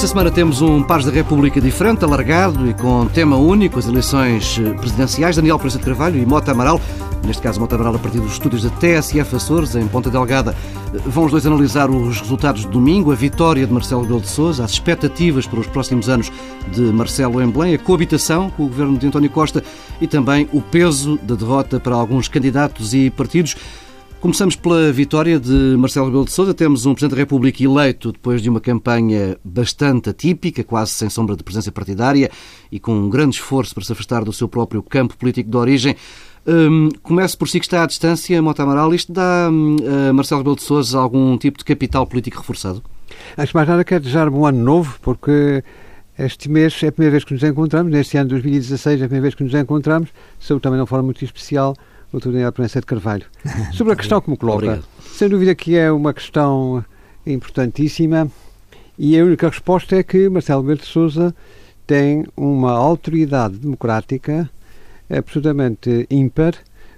[0.00, 4.58] Esta semana temos um Pares da República diferente, alargado e com tema único, as eleições
[4.78, 5.36] presidenciais.
[5.36, 6.80] Daniel Prensa de Carvalho e Mota Amaral,
[7.30, 10.52] neste caso Mota Amaral a partir dos estúdios da TSF Açores, em Ponta Delgada,
[11.06, 14.64] vão os dois analisar os resultados de domingo, a vitória de Marcelo Rebelo de Sousa,
[14.64, 16.32] as expectativas para os próximos anos
[16.72, 19.62] de Marcelo em Belém, a coabitação com o governo de António Costa
[20.00, 23.54] e também o peso da derrota para alguns candidatos e partidos.
[24.20, 26.52] Começamos pela vitória de Marcelo Rebelo de Sousa.
[26.52, 31.36] Temos um Presidente da República eleito depois de uma campanha bastante atípica, quase sem sombra
[31.36, 32.28] de presença partidária
[32.72, 35.96] e com um grande esforço para se afastar do seu próprio campo político de origem.
[36.46, 38.94] Hum, comece por si que está à distância, Mota Amaral.
[38.94, 39.76] Isto dá hum,
[40.08, 42.82] a Marcelo Rebelo de Sousa algum tipo de capital político reforçado?
[43.36, 45.62] Antes de mais nada, quero desejar um ano novo, porque
[46.18, 49.08] este mês é a primeira vez que nos encontramos, neste ano de 2016 é a
[49.08, 51.74] primeira vez que nos encontramos, sou também de uma forma muito especial
[52.12, 53.24] doutor Daniel Prensa de Carvalho.
[53.72, 54.84] Sobre a questão que me coloca, Obrigado.
[55.14, 56.84] sem dúvida que é uma questão
[57.26, 58.28] importantíssima
[58.98, 61.34] e a única resposta é que Marcelo Rebelo de Sousa
[61.86, 64.50] tem uma autoridade democrática
[65.18, 66.54] absolutamente ímpar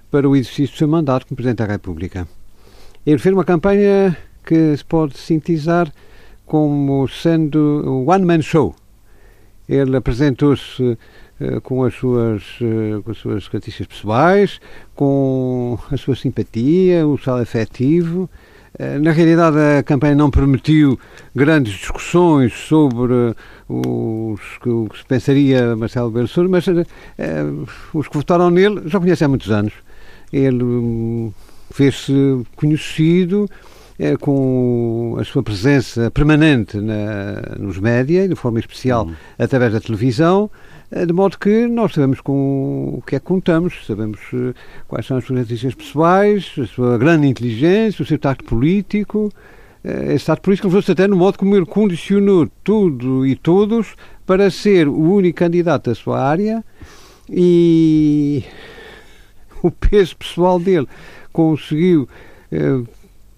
[0.09, 2.27] para o exercício do seu mandato como Presidente da República.
[3.05, 5.91] Ele fez uma campanha que se pode sintetizar
[6.45, 8.75] como sendo o one-man show.
[9.67, 10.97] Ele apresentou-se
[11.39, 14.61] eh, com as suas eh, com as suas características pessoais,
[14.93, 18.29] com a sua simpatia, o sal afetivo.
[18.79, 20.99] Eh, na realidade, a campanha não permitiu
[21.35, 23.35] grandes discussões sobre
[23.69, 26.65] os, o que se pensaria Marcelo Belo mas
[27.93, 29.73] os que votaram nele já conhecem há muitos anos.
[30.31, 31.31] Ele hum,
[31.71, 33.47] fez-se conhecido
[34.19, 39.13] com a sua presença permanente na, nos média, de forma especial uhum.
[39.37, 40.72] através da televisão, eh,
[41.07, 44.53] de modo que nós sabemos com o que é que contamos, sabemos eh,
[44.87, 49.31] quais são as suas características pessoais, a sua grande inteligência, o seu tato político.
[49.83, 54.51] Eh, esse tato político levou-se até no modo como ele condicionou tudo e todos para
[54.51, 56.63] ser o único candidato da sua área
[57.27, 58.43] e
[59.63, 60.87] o peso pessoal dele
[61.31, 62.07] conseguiu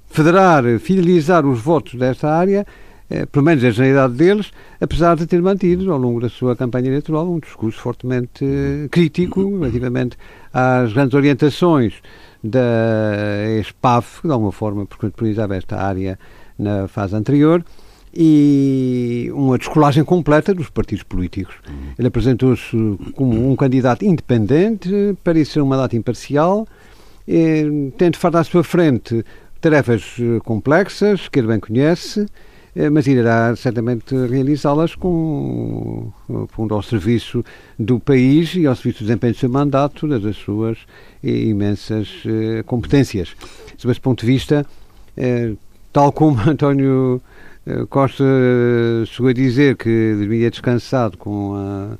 [0.09, 2.67] federar, fidelizar os votos desta área
[3.09, 4.51] eh, pelo menos a generalidade deles,
[4.81, 9.59] apesar de ter mantido ao longo da sua campanha eleitoral um discurso fortemente eh, crítico
[9.59, 10.17] relativamente
[10.51, 11.93] às grandes orientações
[12.43, 16.17] da ESPAF, que de alguma forma preconizava esta área
[16.57, 17.63] na fase anterior,
[18.17, 21.55] e uma descolagem completa dos partidos políticos.
[21.99, 22.71] Ele apresentou-se
[23.13, 24.89] como um candidato independente,
[25.21, 26.65] parecia ser um mandato imparcial,
[27.27, 27.65] eh,
[27.97, 29.23] tendo de à sua frente
[29.59, 32.27] tarefas complexas, que ele bem conhece,
[32.91, 36.11] mas irá certamente realizá-las com,
[36.53, 37.43] com ao serviço
[37.79, 40.77] do país e ao serviço do desempenho do seu mandato, das suas
[41.23, 43.33] imensas eh, competências.
[43.77, 44.65] Sob esse ponto de vista,
[45.15, 45.53] eh,
[45.93, 47.21] tal como António
[47.89, 48.23] Costa
[49.07, 51.97] chegou a dizer que devia descansado com a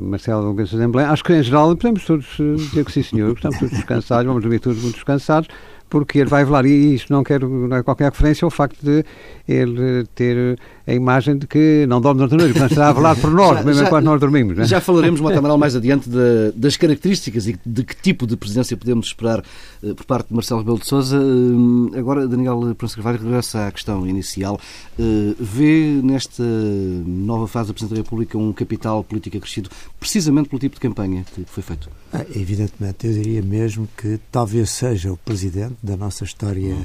[0.00, 3.58] Marcelo Gonçalves de Belém, acho que em geral podemos todos dizer que sim senhor, estamos
[3.58, 5.48] todos descansados, vamos dormir todos muito descansados,
[5.94, 9.04] porque ele vai velar, e isto não quero é qualquer referência ao facto de
[9.46, 13.16] ele ter a imagem de que não dorme durante a noite, portanto estará a velar
[13.16, 14.58] por nós, já, mesmo já, enquanto nós dormimos.
[14.58, 14.64] É?
[14.64, 18.76] Já falaremos, Mota Amaral, mais adiante de, das características e de que tipo de presidência
[18.76, 19.42] podemos esperar
[19.82, 21.18] uh, por parte de Marcelo Rebelo de Sousa.
[21.18, 24.60] Uh, agora, Daniel Pronto Carvalho regressa à questão inicial.
[24.98, 30.60] Uh, vê nesta nova fase da Presidência da República um capital político acrescido precisamente pelo
[30.60, 31.88] tipo de campanha que foi feito?
[32.12, 36.76] Ah, evidentemente, eu diria mesmo que talvez seja o Presidente da nossa história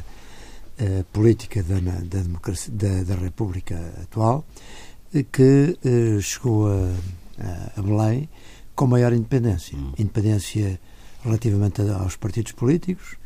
[0.80, 4.46] uh, política da, da, democracia, da, da República atual,
[5.14, 6.96] eh, que uh, chegou a,
[7.78, 8.30] a, Belém
[8.76, 9.78] com maior independência.
[9.78, 9.94] Hum.
[9.98, 10.80] Independência
[11.24, 13.18] relativamente aos partidos políticos,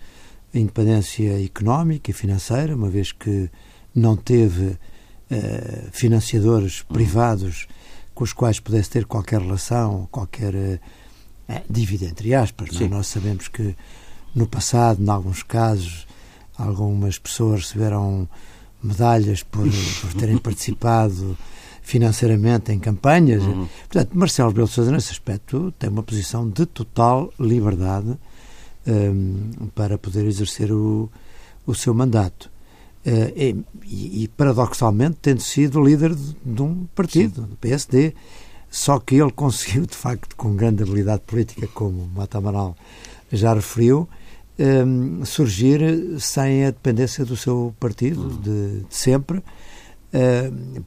[0.54, 3.50] independência económica e financeira, uma vez que
[3.94, 4.78] não teve uh,
[5.92, 6.94] financiadores hum.
[6.94, 7.68] privados
[8.14, 10.80] com os quais pudesse ter qualquer relação, qualquer uh,
[11.70, 12.82] dívida, entre aspas.
[12.82, 12.88] É?
[12.88, 13.76] Nós sabemos que
[14.34, 16.08] no passado, em alguns casos,
[16.64, 18.28] algumas pessoas receberam
[18.82, 19.68] medalhas por,
[20.02, 21.38] por terem participado
[21.84, 23.44] financeiramente em campanhas.
[23.44, 23.68] Uhum.
[23.90, 28.18] Portanto, Marcelo Rebelo de Sousa, nesse aspecto, tem uma posição de total liberdade
[28.88, 31.10] um, para poder exercer o,
[31.66, 32.52] o seu mandato.
[33.06, 37.48] Uh, e, e, paradoxalmente, tendo sido líder de, de um partido, Sim.
[37.48, 38.14] do PSD,
[38.72, 42.78] só que ele conseguiu, de facto, com grande habilidade política, como Mata Amaral
[43.30, 44.08] já referiu,
[44.60, 45.80] um, surgir
[46.20, 49.42] sem a dependência do seu partido, de, de sempre,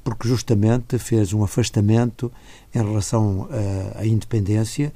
[0.04, 2.30] porque justamente fez um afastamento
[2.72, 3.48] em relação
[3.96, 4.92] à independência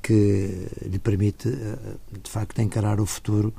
[0.00, 3.52] que lhe permite, de facto, encarar o futuro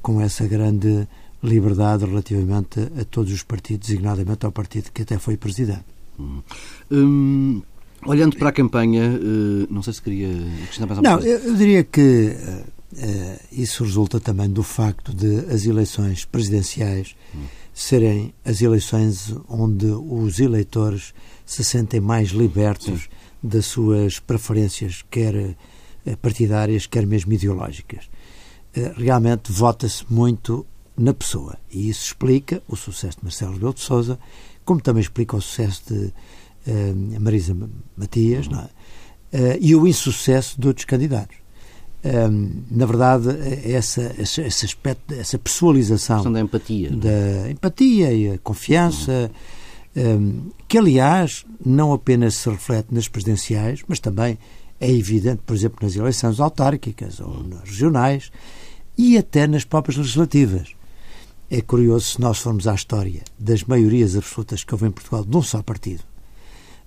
[0.00, 1.06] com essa grande
[1.42, 5.84] liberdade relativamente a todos os partidos, designadamente ao partido que até foi presidente.
[6.18, 6.42] Hum.
[6.90, 7.62] Hum,
[8.04, 10.28] olhando para a campanha, uh, não sei se queria
[10.64, 11.38] acrescentar mais alguma não, coisa.
[11.38, 12.64] Não, eu, eu, diria que uh, uh,
[13.52, 17.14] isso resulta também do facto de as eleições presidenciais
[17.74, 21.12] serem as eleições onde os eleitores
[21.44, 23.08] se sentem mais libertos Sim.
[23.42, 25.54] das suas preferências, quer
[26.22, 28.08] partidárias, quer mesmo ideológicas.
[28.96, 30.66] Realmente vota-se muito
[30.98, 31.56] na pessoa.
[31.70, 34.18] E isso explica o sucesso de Marcelo Rebelo de Sousa,
[34.64, 36.12] como também explica o sucesso de
[36.70, 37.56] uh, Marisa
[37.96, 38.46] Matias
[39.32, 39.54] é?
[39.54, 41.36] uh, e o insucesso de outros candidatos.
[42.04, 42.28] Um, eh,
[42.70, 43.28] na verdade,
[43.64, 49.30] essa, esse, esse aspecto, essa pessoalização da empatia, da empatia e a confiança,
[49.96, 54.38] um, que aliás não apenas se reflete nas presidenciais, mas também
[54.80, 58.30] é evidente, por exemplo, nas eleições autárquicas ou nas regionais
[58.96, 60.74] e até nas próprias legislativas.
[61.50, 65.36] É curioso se nós formos à história das maiorias absolutas que houve em Portugal de
[65.36, 66.02] um só partido.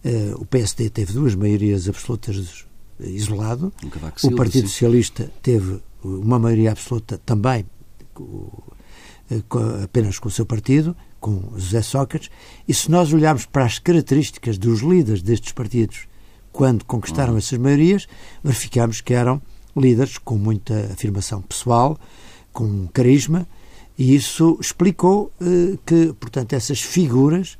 [0.05, 2.65] Uh, o PSD teve duas maiorias absolutas
[3.03, 3.73] isolado.
[4.23, 7.65] o Partido Socialista teve uma maioria absoluta também
[9.29, 9.41] eh,
[9.83, 12.29] apenas com o seu partido, com José Sócrates.
[12.67, 16.07] E se nós olharmos para as características dos líderes destes partidos
[16.51, 17.37] quando conquistaram uhum.
[17.37, 18.07] essas maiorias,
[18.43, 19.41] verificamos que eram
[19.75, 21.97] líderes com muita afirmação pessoal,
[22.51, 23.47] com carisma
[23.97, 27.57] e isso explicou eh, que, portanto, essas figuras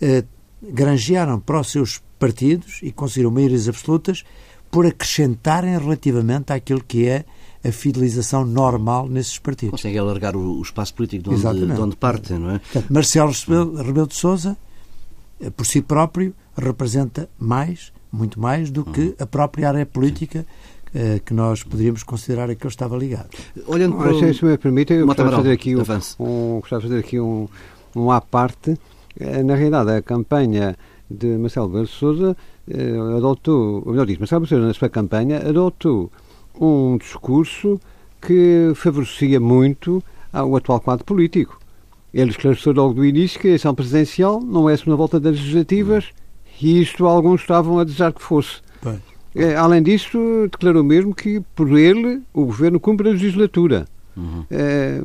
[0.00, 0.24] eh,
[0.62, 4.22] granjearam para os seus partidos e conseguiram maiorias absolutas
[4.70, 7.24] por acrescentarem relativamente àquilo que é
[7.64, 9.72] a fidelização normal nesses partidos.
[9.72, 12.58] Consegue alargar o, o espaço político de onde, de onde parte, não é?
[12.58, 13.32] Portanto, Marcelo
[13.76, 14.56] Rebelo de Sousa,
[15.40, 20.46] eh, por si próprio, representa mais, muito mais, do que a própria área política
[20.94, 23.28] eh, que nós poderíamos considerar a que ele estava ligado.
[23.66, 24.34] Olhando para o...
[24.34, 25.82] Se me permite, eu gostava de fazer aqui, um,
[26.18, 27.48] um, gostava de fazer aqui um,
[27.94, 28.78] um à parte.
[29.18, 30.76] Eh, na realidade, a campanha
[31.10, 32.36] de Marcelo Belo Souza eh,
[33.16, 36.10] adotou, ou melhor diz, Marcelo Souza, na sua campanha, adotou
[36.60, 37.80] um discurso
[38.20, 41.58] que favorecia muito o atual quadro político.
[42.12, 45.36] Ele esclareceu logo do início que a eleição presidencial não é a segunda volta das
[45.36, 46.06] legislativas
[46.60, 48.60] e isto alguns estavam a desejar que fosse.
[48.82, 49.00] Bem.
[49.34, 50.18] É, além disso,
[50.50, 53.86] declarou mesmo que, por ele, o governo cumpre a legislatura.
[54.16, 54.44] Uhum.
[54.50, 55.02] É,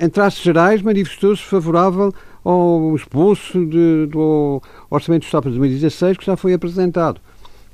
[0.00, 2.12] em traços gerais, manifestou-se favorável
[2.48, 7.20] ao esboço de, do Orçamento de Estado para 2016 que já foi apresentado.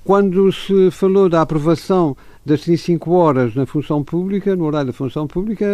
[0.05, 5.27] Quando se falou da aprovação das 35 horas na função pública, no horário da função
[5.27, 5.67] pública,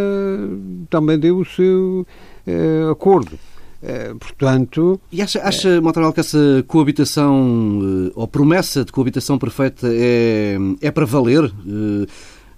[0.91, 2.06] também deu o seu
[2.47, 3.39] eh, acordo.
[3.83, 5.01] Eh, portanto.
[5.11, 6.12] E acha, acha é...
[6.12, 11.44] que essa coabitação, eh, ou promessa de coabitação perfeita, é, é para valer?
[11.44, 12.06] Uh,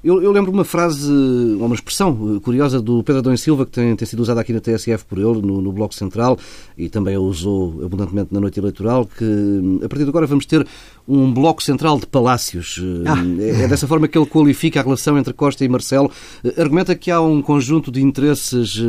[0.03, 3.95] eu, eu lembro uma frase, uma expressão eh, curiosa do Pedro Adão Silva, que tem,
[3.95, 6.39] tem sido usada aqui na TSF por ele, no, no, Bloco Central,
[6.77, 10.67] e também a usou abundantemente na noite eleitoral, que a partir de agora vamos ter
[11.07, 12.81] um Bloco Central de palácios.
[12.81, 13.61] Eh, ah.
[13.61, 16.11] É, é dessa forma que ele qualifica a relação entre Costa e Marcelo.
[16.45, 18.81] Eh, argumenta que há um conjunto de interesses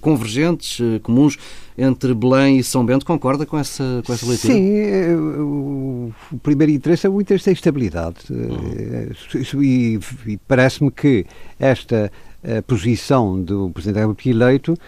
[0.00, 1.36] convergentes, comuns,
[1.76, 3.06] entre Belém e São Bento.
[3.06, 4.54] Concorda com essa, com essa leitura?
[4.54, 6.12] Sim, o,
[6.42, 8.16] primeiro interesse é o interesse da estabilidade.
[8.30, 9.62] Uhum.
[9.62, 11.24] E, e parece-me que
[11.58, 12.10] esta
[12.40, 14.78] eh, posição do Presidente da República eleito, eh,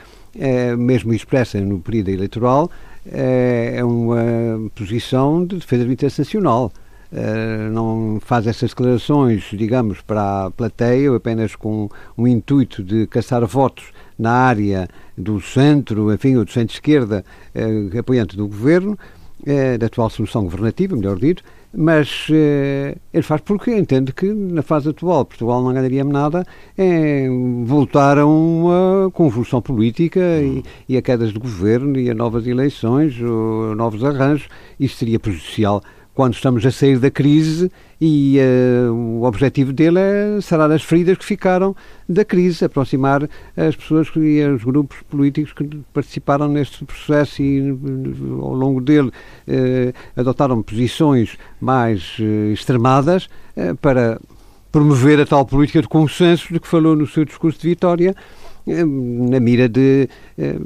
[0.79, 2.71] mesmo expressa no período eleitoral,
[3.07, 6.73] eh, é uma posição de defesa do interesse nacional.
[7.13, 13.45] Uh, não faz essas declarações, digamos, para a plateia, apenas com o intuito de caçar
[13.45, 18.97] votos na área do centro, enfim, ou do centro-esquerda, uh, apoiante do governo,
[19.47, 21.43] uh, da atual solução governativa, melhor dito,
[21.73, 26.45] mas eh, ele faz porque entende que na fase atual Portugal não ganharia nada
[26.77, 32.47] em voltar a uma convulsão política e, e, a quedas de governo e a novas
[32.47, 34.49] eleições, ou novos arranjos.
[34.81, 35.81] Isso seria prejudicial
[36.15, 41.17] quando estamos a sair da crise e uh, o objetivo dele é sarar as feridas
[41.17, 41.75] que ficaram
[42.09, 47.71] da crise, aproximar as pessoas e os grupos políticos que participaram neste processo e
[48.41, 53.29] ao longo dele uh, adotaram posições mais uh, extremadas
[53.81, 54.19] para
[54.73, 58.40] promover a tal política de consenso de que falou no seu discurso de vitória eh,
[58.67, 60.57] na mira de eh,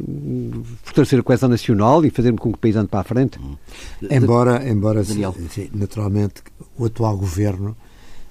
[0.83, 3.39] fortalecer a coesão nacional e fazer com que o país ande para a frente.
[3.39, 3.57] Hum.
[4.11, 5.23] Embora, embora sim,
[5.73, 6.43] naturalmente,
[6.77, 7.77] o atual governo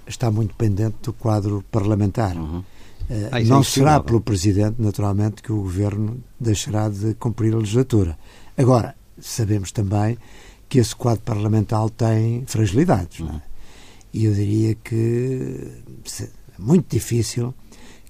[0.08, 2.36] está muito pendente do quadro parlamentar.
[2.36, 2.60] Uhum.
[2.60, 7.58] Uh, ah, não é será pelo Presidente, naturalmente, que o Governo deixará de cumprir a
[7.58, 8.18] legislatura.
[8.58, 10.18] Agora, sabemos também
[10.70, 13.20] que esse quadro parlamentar tem fragilidades.
[13.20, 13.42] Não é?
[14.14, 15.72] E eu diria que
[16.22, 16.28] é
[16.60, 17.54] muito difícil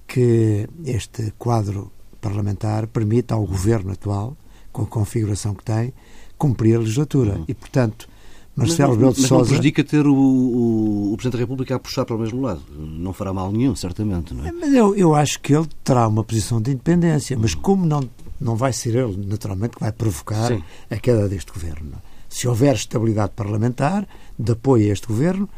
[0.06, 4.36] que este quadro parlamentar permita ao governo atual,
[4.72, 5.92] com a configuração que tem,
[6.36, 7.34] cumprir a legislatura.
[7.34, 7.44] Uhum.
[7.46, 8.08] E, portanto,
[8.56, 9.34] Marcelo Rebelo de Sousa...
[9.34, 12.40] Mas não prejudica ter o, o, o, Presidente da República a puxar para o mesmo
[12.40, 12.62] lado.
[12.70, 14.32] Não fará mal nenhum, certamente.
[14.32, 14.52] Não é?
[14.52, 18.08] Mas eu, eu acho que ele terá uma posição de independência, mas como não,
[18.40, 20.62] não vai ser ele, naturalmente, que vai provocar Sim.
[20.90, 22.00] a queda deste governo.
[22.28, 24.06] Se houver estabilidade parlamentar,
[24.38, 25.48] de apoio a este governo,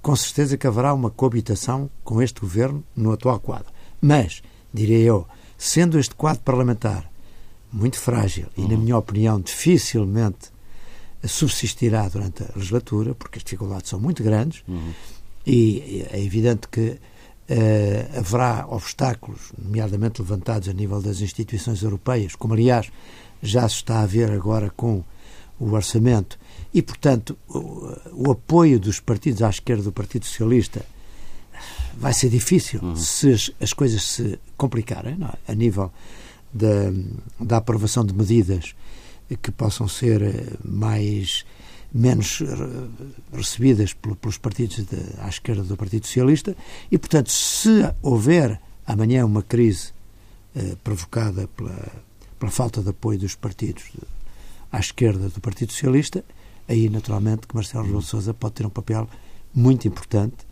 [0.00, 3.75] com certeza que haverá uma coabitação com este governo no atual quadro.
[4.00, 5.26] Mas, diria eu,
[5.56, 7.10] sendo este quadro parlamentar
[7.72, 8.78] muito frágil e, na uhum.
[8.78, 10.50] minha opinião, dificilmente
[11.24, 14.92] subsistirá durante a legislatura, porque as dificuldades são muito grandes uhum.
[15.46, 22.54] e é evidente que uh, haverá obstáculos, nomeadamente levantados a nível das instituições europeias, como
[22.54, 22.90] aliás
[23.42, 25.02] já se está a ver agora com
[25.58, 26.38] o orçamento,
[26.72, 30.84] e portanto o, o apoio dos partidos à esquerda do Partido Socialista
[31.98, 32.96] vai ser difícil uhum.
[32.96, 35.52] se as, as, coisas se complicarem é?
[35.52, 35.92] a nível
[36.52, 36.92] da,
[37.40, 38.74] da aprovação de medidas
[39.42, 41.44] que possam ser eh, mais
[41.92, 42.42] menos
[43.32, 46.56] recebidas pelos partidos de, à esquerda do Partido Socialista
[46.90, 49.92] e, portanto, se houver amanhã uma crise
[50.54, 51.92] eh, provocada pela,
[52.38, 54.00] pela falta de apoio dos partidos de,
[54.70, 56.24] à esquerda do Partido Socialista,
[56.68, 59.08] aí naturalmente que Marcelo Rebelo de Sousa pode ter um papel
[59.54, 60.45] muito importante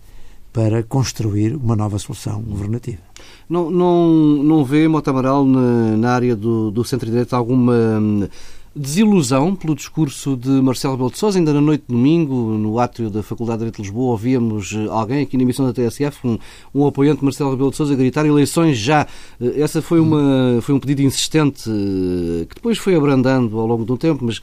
[0.55, 3.03] para construir uma nova solução governativa.
[3.51, 4.09] Não, não,
[4.41, 8.29] não vê, Mota Amaral, na, na área do, do centro-direita alguma hum,
[8.77, 11.39] desilusão pelo discurso de Marcelo Rebelo de Sousa.
[11.39, 14.87] Ainda na noite de domingo, no átrio da Faculdade de Direito de Lisboa, ouvíamos eh,
[14.91, 16.39] alguém aqui na emissão da TSF, um,
[16.75, 19.07] um apoiante de Marcelo Rebelo de Sousa, gritar eleições já.
[19.41, 23.85] Eh, essa foi, uma, foi um pedido insistente eh, que depois foi abrandando ao longo
[23.85, 24.41] do tempo, mas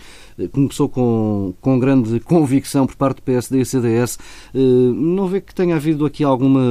[0.52, 4.18] começou com, com grande convicção por parte do PSD e CDS.
[4.54, 6.62] Não vê que tenha havido aqui alguma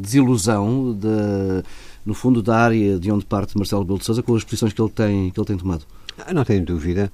[0.00, 1.62] desilusão da,
[2.04, 4.82] no fundo da área de onde parte Marcelo Rebelo de Sousa com as posições que
[4.82, 5.84] ele tem, que ele tem tomado?
[6.26, 7.10] Ah, não tenho dúvida.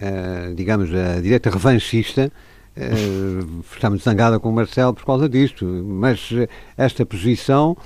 [0.00, 2.30] Uh, digamos, a direita revanchista
[2.76, 6.30] uh, está muito zangada com o Marcelo por causa disto, mas
[6.76, 7.76] esta posição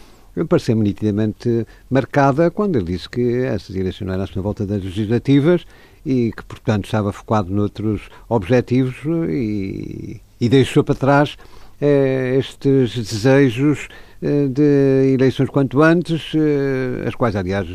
[0.49, 5.67] pareceu-me nitidamente marcada quando ele disse que essas eleições não eram na volta das legislativas
[6.07, 8.95] e que, portanto, estava focado noutros objetivos
[9.29, 11.37] e, e deixou para trás
[11.81, 13.89] uh, estes desejos
[14.21, 17.69] de eleições quanto antes, eh, as quais, aliás,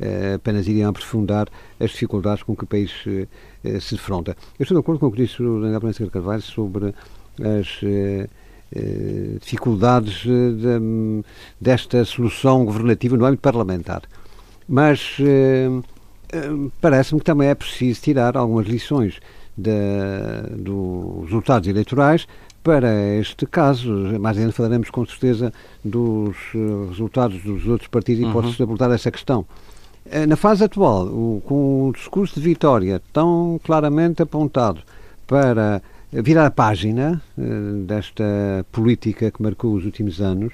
[0.00, 2.90] eh, apenas iriam aprofundar as dificuldades com que o país
[3.80, 4.36] se defronta.
[4.58, 6.94] Eu estou de acordo com o que disse o Daniel Francisco Carvalho sobre
[7.40, 7.80] as
[9.40, 11.24] dificuldades de,
[11.60, 14.02] desta solução governativa no âmbito parlamentar.
[14.68, 15.18] Mas
[16.80, 19.20] parece-me que também é preciso tirar algumas lições
[19.56, 19.72] de,
[20.56, 22.26] dos resultados eleitorais
[22.66, 25.52] para este caso, mais ainda falaremos com certeza
[25.84, 28.30] dos eh, resultados dos outros partidos uhum.
[28.30, 29.46] e posso abordar essa questão.
[30.10, 34.80] Eh, na fase atual, o, com o discurso de vitória tão claramente apontado
[35.28, 35.80] para
[36.10, 37.42] virar a página eh,
[37.86, 40.52] desta política que marcou os últimos anos,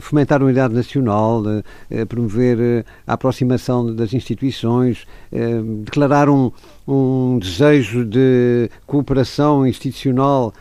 [0.00, 1.42] fomentar a unidade nacional,
[2.08, 5.06] promover a aproximação das instituições,
[5.84, 6.50] declarar um,
[6.88, 10.54] um desejo de cooperação institucional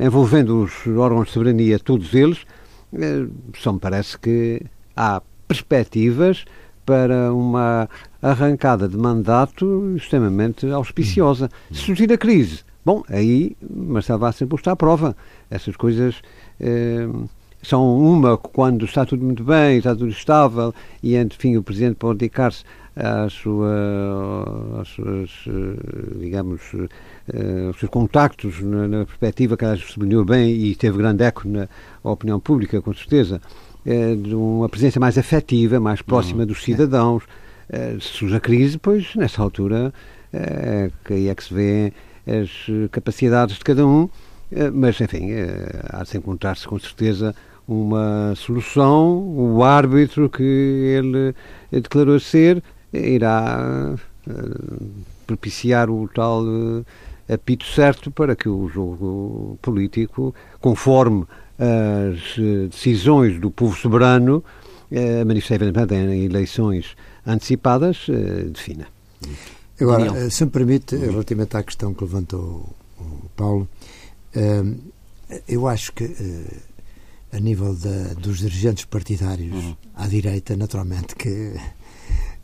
[0.00, 2.44] envolvendo os órgãos de soberania, todos eles,
[2.92, 4.62] eh, só me parece que
[4.96, 6.44] há perspectivas
[6.84, 7.88] para uma
[8.20, 11.48] arrancada de mandato extremamente auspiciosa.
[11.70, 15.16] Se surgir a crise, bom, aí Marcelo vai sempre está à prova.
[15.50, 16.20] Essas coisas
[16.60, 17.08] eh,
[17.62, 22.18] são uma quando está tudo muito bem, está tudo estável e, enfim, o Presidente pode
[22.18, 22.64] dedicar-se
[23.30, 25.30] sua, às suas,
[26.18, 31.24] digamos, uh, os seus contactos na, na perspectiva que ela sublinhou bem e teve grande
[31.24, 31.68] eco na
[32.02, 33.40] opinião pública, com certeza,
[33.86, 37.24] uh, de uma presença mais afetiva, mais próxima dos cidadãos.
[37.70, 39.92] Uh, se surge a crise, pois, nessa altura,
[40.32, 41.92] é que aí é que se vê
[42.26, 42.50] as
[42.90, 44.08] capacidades de cada um,
[44.72, 45.30] mas, enfim,
[45.90, 47.34] há de se encontrar-se com certeza
[47.66, 51.34] uma solução, o árbitro que ele
[51.70, 53.94] declarou ser irá
[55.26, 56.44] propiciar o tal
[57.28, 61.24] apito certo para que o jogo político, conforme
[61.58, 62.36] as
[62.70, 64.44] decisões do povo soberano,
[64.90, 68.86] eh, manifestamente em eleições antecipadas, eh, defina.
[69.80, 70.26] Agora, Daniel.
[70.26, 73.68] Eh, se me permite, relativamente à questão que levantou o Paulo,
[74.34, 74.62] eh,
[75.48, 76.56] eu acho que eh,
[77.32, 79.76] a nível da, dos dirigentes partidários uhum.
[79.94, 81.54] à direita, naturalmente que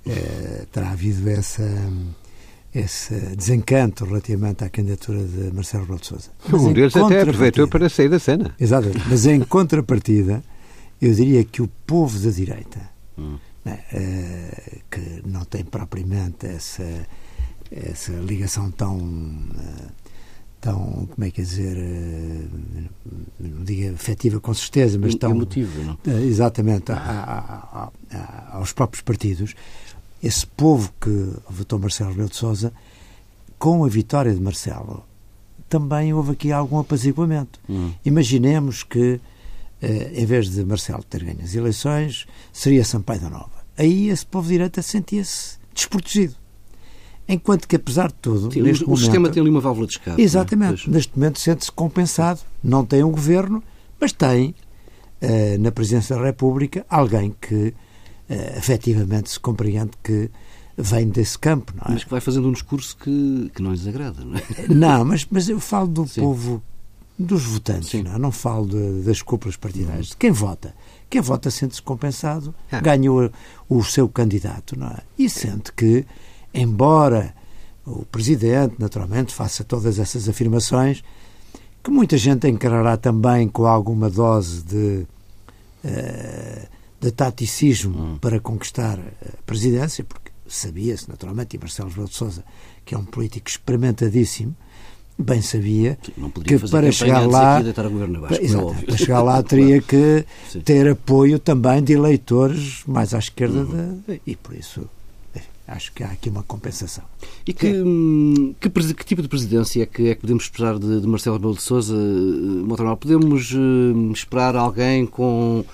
[0.07, 1.63] eh, terá havido essa
[2.75, 6.31] esse desencanto relativamente à candidatura de Marcelo Rebelo de Sousa.
[6.53, 8.55] um deles até aproveitou para sair da cena.
[8.61, 9.05] Exatamente.
[9.09, 10.45] Mas em contrapartida,
[11.01, 12.81] eu diria que o povo da direita,
[13.17, 13.39] hum.
[13.65, 17.07] né, uh, que não tem propriamente essa,
[17.71, 18.99] essa ligação tão.
[18.99, 20.08] Uh,
[20.61, 22.89] tão, como é que é dizer, uh,
[23.41, 25.31] não digo afetiva com certeza, mas tão...
[25.31, 25.95] Emotivo, não?
[26.07, 29.55] Uh, exatamente, a, a, a, aos próprios partidos,
[30.23, 32.73] esse povo que votou Marcelo Rebelo de Sousa,
[33.59, 35.05] com a vitória de Marcelo,
[35.69, 37.61] também houve aqui algum apaziguamento.
[37.69, 37.93] Hum.
[38.05, 39.21] Imaginemos que,
[39.83, 43.51] eh, em vez de Marcelo ter ganho as eleições, seria Sampaio da Nova.
[43.77, 46.35] Aí esse povo de direita sentia-se desprotegido.
[47.29, 49.93] Enquanto que, apesar de tudo, Sim, neste o, momento, sistema tem ali uma válvula de
[49.95, 50.21] escape.
[50.21, 50.25] É?
[50.25, 50.89] Exatamente.
[50.89, 52.41] Neste momento sente-se compensado.
[52.65, 53.63] Não tem um governo,
[54.01, 54.55] mas tem,
[55.21, 57.75] uh, na Presidência da República, alguém que uh,
[58.57, 60.31] efetivamente se compreende que
[60.79, 61.75] vem desse campo.
[61.77, 61.93] Não é?
[61.95, 64.43] Mas que vai fazendo um discurso que, que não lhes agrada, não é?
[64.73, 66.21] Não, mas, mas eu falo do Sim.
[66.21, 66.63] povo,
[67.19, 68.19] dos votantes, não, é?
[68.19, 70.73] não falo de, das cúpulas partidárias, de quem vota.
[71.11, 72.81] Quem vota sente-se compensado, ah.
[72.81, 73.31] ganha o,
[73.69, 74.99] o, seu candidato, não é?
[75.19, 76.07] E sente que,
[76.53, 77.35] embora
[77.87, 81.03] o Presidente, naturalmente, faça todas essas afirmações,
[81.83, 85.07] que muita gente encarará também com alguma dose de.
[85.85, 88.19] Uh, de taticismo hum.
[88.21, 92.45] para conquistar a presidência, porque sabia-se, naturalmente, e Marcelo Rebelo de Sousa,
[92.85, 94.55] que é um político experimentadíssimo,
[95.19, 95.99] bem sabia
[96.45, 97.61] que para chegar lá
[98.29, 100.25] para, exato, para chegar lá teria que
[100.65, 104.01] ter apoio também de eleitores mais à esquerda uhum.
[104.07, 104.89] de, e por isso
[105.69, 107.05] acho que há aqui uma compensação.
[107.47, 111.01] E que, hum, que, que, tipo de presidência é que, é que podemos esperar de,
[111.01, 111.95] de Marcelo Rebelo de Sousa?
[111.95, 115.65] Eh, podemos uh, esperar alguém com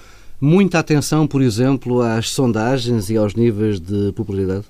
[0.40, 4.64] muita atenção, por exemplo, às sondagens e aos níveis de popularidade?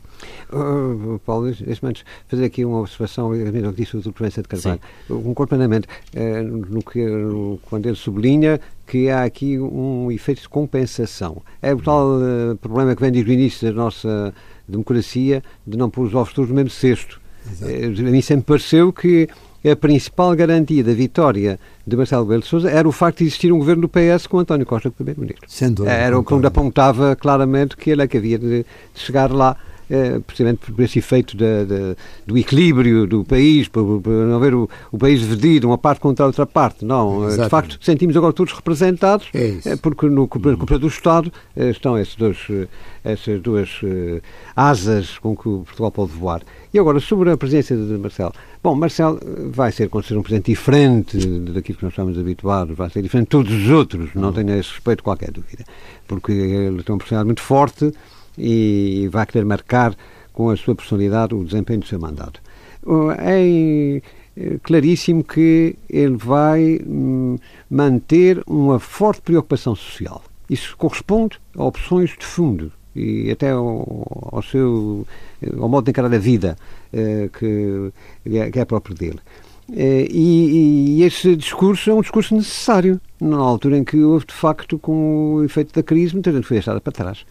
[0.52, 4.12] Uh, Paulo, deixe-me antes fazer aqui uma observação ao que disse o Dr.
[4.12, 4.80] Provença de Carvalho.
[5.06, 5.14] Sim.
[5.14, 10.48] Um plenamente uh, no que, no, quando ele sublinha que há aqui um efeito de
[10.48, 11.42] compensação.
[11.60, 14.32] É o tal uh, problema que vem desde o início da nossa
[14.68, 17.20] democracia de não pôr os ovos todos no mesmo cesto.
[17.60, 19.28] Uh, a mim sempre pareceu que
[19.70, 23.52] a principal garantia da vitória de Marcelo Belo de Sousa era o facto de existir
[23.52, 25.46] um governo do PS com António Costa como primeiro-ministro.
[25.88, 29.56] Era o que apontava claramente que ele é que havia de chegar lá
[29.90, 34.54] é, precisamente por esse efeito de, de, do equilíbrio do país, por, por não haver
[34.54, 36.84] o, o, país dividido, uma parte contra a outra parte.
[36.84, 37.44] Não, Exatamente.
[37.44, 41.98] de facto, sentimos agora todos representados, é é, porque no Cooperativo do Estado é, estão
[41.98, 42.66] esses dois, eh,
[43.04, 43.80] essas duas
[44.56, 46.42] asas com que o Portugal pode voar.
[46.72, 48.32] E agora, sobre a presença de Marcelo.
[48.62, 49.20] Bom, Marcelo
[49.52, 53.30] vai ser, ser um presidente diferente daquilo que nós estamos habituados, vai ser diferente de
[53.30, 55.64] todos os outros, não tenho esse respeito qualquer dúvida,
[56.08, 57.92] porque ele tem uma personalidade muito forte,
[58.38, 59.94] e vai querer marcar
[60.32, 62.40] com a sua personalidade o desempenho do seu mandato.
[63.18, 64.00] É
[64.62, 67.38] claríssimo que ele vai hum,
[67.70, 70.22] manter uma forte preocupação social.
[70.50, 75.06] Isso corresponde a opções de fundo e até ao, ao seu
[75.58, 76.56] ao modo de encarar a vida
[76.92, 77.92] eh, que,
[78.50, 79.18] que é próprio dele.
[79.72, 84.34] Eh, e, e, esse discurso é um discurso necessário, na altura em que houve, de
[84.34, 87.24] facto, com o efeito da crise, muita gente foi deixada para trás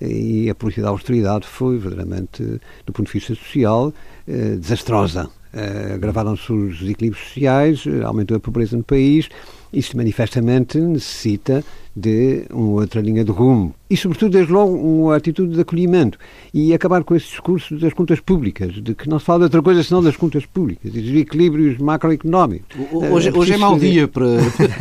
[0.00, 2.42] e a política da austeridade foi verdadeiramente,
[2.84, 3.92] do ponto de vista social,
[4.26, 5.28] eh, desastrosa.
[5.52, 9.28] Eh, agravaram-se os desequilíbrios sociais, aumentou a pobreza no país.
[9.74, 11.64] Isto manifestamente necessita
[11.96, 13.74] de uma outra linha de rumo.
[13.88, 16.18] E, sobretudo, desde logo, uma atitude de acolhimento.
[16.52, 19.62] E acabar com esse discurso das contas públicas, de que não se fala de outra
[19.62, 22.76] coisa senão das contas públicas e dos equilíbrios macroeconómicos.
[22.92, 24.26] Hoje, hoje é mau dia para,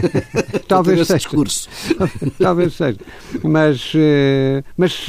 [0.67, 1.17] Talvez esse seja.
[1.19, 1.69] discurso.
[2.39, 2.97] Talvez seja.
[3.43, 5.07] Mas, eh, mas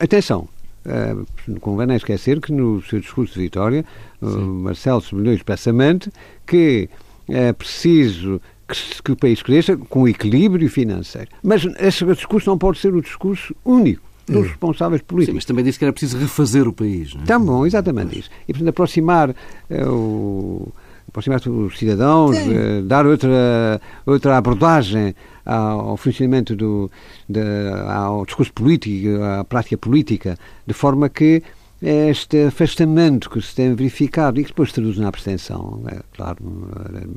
[0.00, 0.48] atenção,
[0.84, 1.24] Uh,
[1.60, 3.84] convém não esquecer que no seu discurso de vitória,
[4.20, 6.10] uh, Marcelo sublinhou expressamente
[6.44, 6.88] que
[7.28, 11.28] é preciso que, que, o país cresça com equilíbrio financeiro.
[11.42, 15.32] Mas esse discurso não pode ser o discurso único dos responsáveis políticos.
[15.32, 17.14] Sim, mas também disse que era preciso refazer o país.
[17.14, 17.26] Não é?
[17.26, 18.30] Tá bom, exatamente isso.
[18.48, 20.72] E, portanto, aproximar uh, o
[21.08, 26.90] aproximar-se dos cidadãos, uh, dar outra, outra abordagem ao funcionamento do,
[27.28, 27.40] de,
[27.88, 31.42] ao discurso político, à prática política, de forma que
[31.82, 36.38] este afastamento que se tem verificado e que depois se traduz na abstenção, é claro,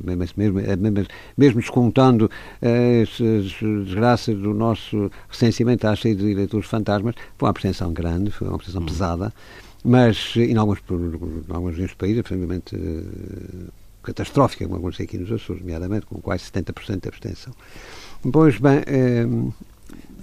[0.03, 2.29] mesmo, mesmo, mesmo descontando
[2.61, 8.47] as desgraças do nosso recenseamento à cheia de eleitores fantasmas, foi uma abstenção grande, foi
[8.47, 8.85] uma abstenção hum.
[8.85, 9.31] pesada,
[9.83, 15.61] mas em alguns, em alguns destes países, absolutamente uh, catastrófica, como aconteceu aqui nos Açores,
[15.61, 17.53] nomeadamente, com quase 70% de abstenção.
[18.31, 19.27] Pois bem, é,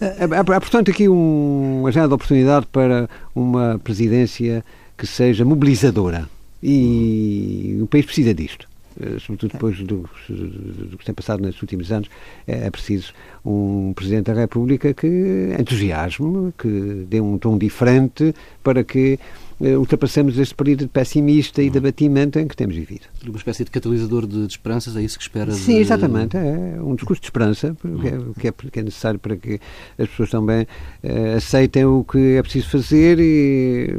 [0.02, 4.64] é, é, portanto aqui um, uma de oportunidade para uma presidência
[4.96, 6.28] que seja mobilizadora.
[6.62, 8.68] E o país precisa disto.
[9.00, 12.08] Eh, sobretudo depois do, do, que tem passado nestes últimos anos,
[12.46, 13.12] é, é preciso
[13.44, 19.18] um Presidente da República que entusiasme, que dê um tom diferente para que
[19.60, 23.06] eh, ultrapassemos este período pessimista e de abatimento em que temos vivido.
[23.26, 25.52] Uma espécie de catalisador de, de esperanças, é isso que espera?
[25.52, 25.80] Sim, de...
[25.80, 26.36] exatamente.
[26.36, 29.60] É um discurso de esperança, que é, que, é, que é necessário para que
[29.98, 33.94] as pessoas também uh, aceitem o que é preciso fazer e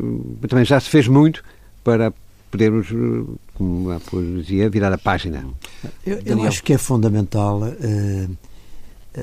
[0.47, 1.43] também já se fez muito
[1.83, 2.13] para
[2.53, 2.87] podermos,
[3.55, 5.43] como a poesia, virar a página.
[6.05, 8.37] Eu, eu acho que é fundamental uh,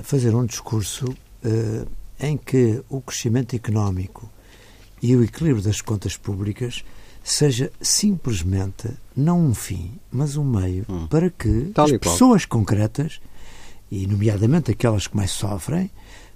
[0.03, 1.87] fazer um discurso uh,
[2.19, 4.29] em que o crescimento económico
[5.01, 6.85] e o equilíbrio das contas públicas
[7.23, 11.07] seja simplesmente não um fim, mas um meio hum.
[11.07, 13.21] para que Tal as pessoas concretas,
[13.93, 15.88] e nomeadamente aquelas que mais sofrem,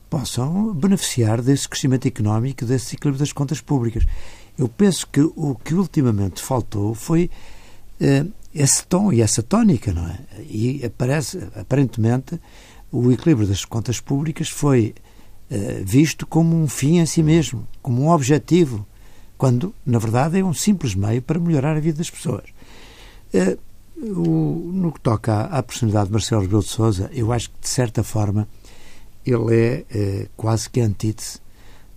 [0.08, 4.06] possam beneficiar desse crescimento económico, desse equilíbrio das contas públicas.
[4.58, 7.28] Eu penso que o que ultimamente faltou foi
[8.00, 10.18] uh, esse tom e essa tónica, não é?
[10.48, 12.40] E aparece, aparentemente,
[12.92, 14.94] o equilíbrio das contas públicas foi
[15.50, 18.86] uh, visto como um fim em si mesmo, como um objetivo,
[19.36, 22.44] quando, na verdade, é um simples meio para melhorar a vida das pessoas.
[23.34, 23.58] Uh,
[23.96, 27.60] o, no que toca à, à personalidade de Marcelo Rebelo de Sousa, eu acho que,
[27.60, 28.46] de certa forma,
[29.26, 31.40] ele é quase que antítese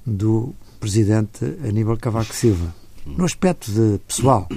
[0.05, 2.73] do presidente Aníbal Cavaco Silva.
[3.05, 4.47] No aspecto de pessoal,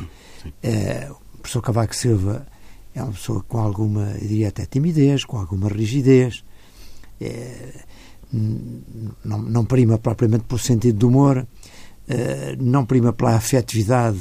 [0.62, 2.46] é, o professor Cavaco Silva
[2.94, 6.44] é uma pessoa com alguma, eu diria até timidez, com alguma rigidez,
[7.20, 7.84] é,
[8.32, 11.46] não, não, prima propriamente pelo sentido do humor,
[12.08, 14.18] é, não prima pela afetividade,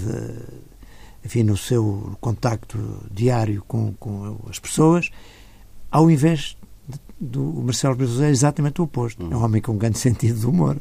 [1.26, 2.78] enfim, no seu contacto
[3.12, 5.10] diário com, com as pessoas,
[5.92, 6.56] ao invés
[7.20, 9.22] do Marcelo Rebelo é exatamente o oposto.
[9.30, 10.78] É um homem com um grande sentido do humor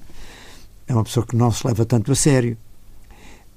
[0.88, 2.56] é uma pessoa que não se leva tanto a sério.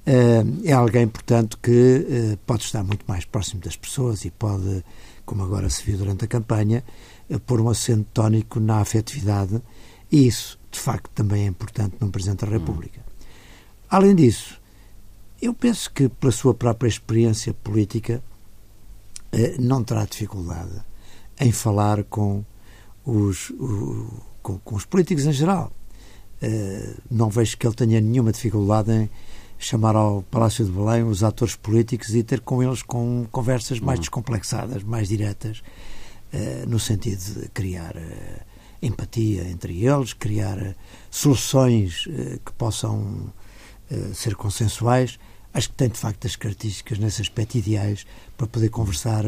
[0.04, 4.84] Eh, é alguém, portanto, que eh, pode estar muito mais próximo das pessoas e pode,
[5.24, 6.84] como agora se viu durante a campanha,
[7.30, 9.62] eh, pôr um acento tónico na afetividade
[10.10, 13.00] e isso, de facto, também é importante num Presidente da República.
[13.88, 14.60] Além disso,
[15.40, 18.22] eu penso que, pela sua própria experiência política,
[19.58, 20.82] não terá dificuldade
[21.40, 22.44] em falar com
[23.04, 23.50] os,
[24.42, 25.72] com, com os políticos em geral
[27.10, 29.10] não vejo que ele tenha nenhuma dificuldade em
[29.58, 33.98] chamar ao Palácio de Belém os atores políticos e ter com eles com conversas mais
[33.98, 34.02] uhum.
[34.02, 35.62] descomplexadas, mais diretas,
[36.32, 38.40] uh, no sentido de criar uh,
[38.82, 40.74] empatia entre eles, criar
[41.08, 42.08] soluções
[42.44, 43.32] que possam
[44.12, 45.20] ser consensuais.
[45.54, 48.04] Acho que tem, de facto, as características nesse aspecto ideais
[48.36, 49.24] para poder conversar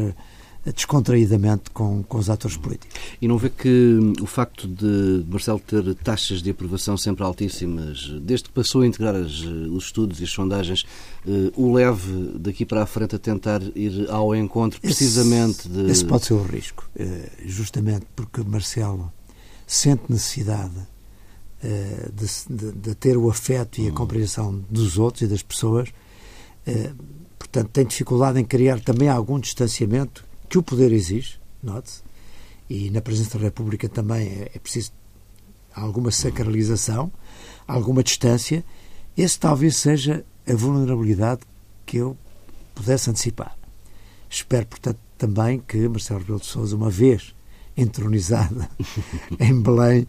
[0.71, 2.97] descontraídamente com, com os atores políticos.
[3.21, 8.45] E não vê que o facto de Marcelo ter taxas de aprovação sempre altíssimas, desde
[8.45, 10.85] que passou a integrar as, os estudos e as sondagens,
[11.27, 15.91] eh, o leve daqui para a frente a tentar ir ao encontro precisamente esse, de.
[15.91, 19.11] Esse pode ser o risco, eh, justamente porque Marcelo
[19.67, 20.73] sente necessidade
[21.63, 23.95] eh, de, de, de, ter o afeto e a hum.
[23.95, 25.89] compreensão dos outros e das pessoas.
[26.67, 26.91] Eh,
[27.39, 32.03] portanto, tem dificuldade em criar também algum distanciamento que o poder exige, note-se,
[32.69, 34.91] e na presença da República também é, é preciso
[35.73, 37.11] alguma sacralização,
[37.67, 38.63] alguma distância.
[39.17, 41.41] Esse talvez seja a vulnerabilidade
[41.85, 42.17] que eu
[42.73, 43.55] pudesse antecipar.
[44.29, 47.35] Espero, portanto, também que Marcelo Rebelo de Sousa, uma vez
[47.77, 48.69] entronizada
[49.39, 50.07] em Belém,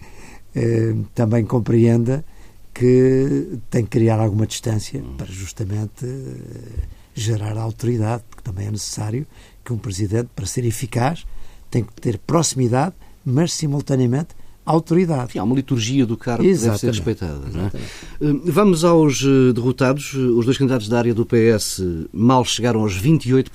[0.55, 2.25] eh, também compreenda
[2.73, 6.87] que tem que criar alguma distância para justamente eh,
[7.17, 9.27] gerar autoridade, porque também é necessário
[9.65, 11.27] que um presidente, para ser eficaz,
[11.71, 14.29] tem que ter proximidade, mas simultaneamente
[14.67, 15.25] autoridade.
[15.27, 17.41] Enfim, há uma liturgia do cargo que deve ser respeitada.
[17.55, 18.27] É?
[18.27, 20.13] Eh, vamos aos eh, derrotados.
[20.13, 23.49] Os dois candidatos da área do PS mal chegaram aos 28%.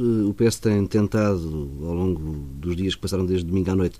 [0.00, 2.20] Eh, o PS tem tentado, ao longo
[2.60, 3.98] dos dias que passaram desde domingo à noite,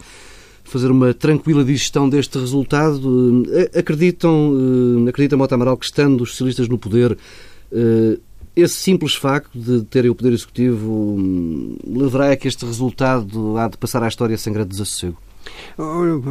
[0.65, 3.45] fazer uma tranquila digestão deste resultado.
[3.75, 4.53] Acreditam,
[5.09, 7.17] acredita Mota Amaral que estando os socialistas no poder
[8.63, 13.69] esse simples facto de terem o Poder Executivo hum, levará a que este resultado há
[13.69, 15.17] de passar à história sem grande desassossego?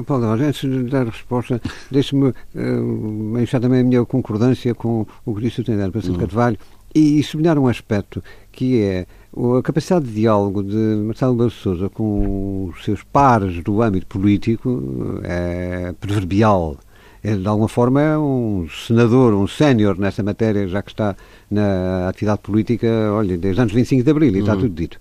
[0.06, 5.42] Paulo, antes de dar a resposta, deixe-me uh, também a minha concordância com o que
[5.42, 6.28] disse o Tenente Presidente uhum.
[6.28, 6.58] Carvalho
[6.94, 11.90] e, e sublinhar um aspecto que é a capacidade de diálogo de Marcelo Belo Souza
[11.90, 16.78] com os seus pares do âmbito político é proverbial
[17.23, 21.15] de alguma forma é um senador, um sénior nessa matéria, já que está
[21.49, 24.62] na atividade política, olha, desde antes de 25 de Abril, e está uhum.
[24.62, 24.99] tudo dito.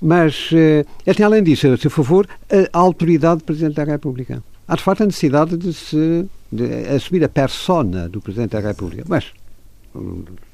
[0.00, 2.26] Mas ele tem, além disso, a seu favor,
[2.72, 4.42] a autoridade do Presidente da República.
[4.66, 9.04] Há, de facto, a necessidade de se de assumir a persona do Presidente da República.
[9.06, 9.32] Mas